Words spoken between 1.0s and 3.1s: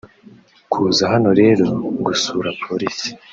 hano rero gusura Polisi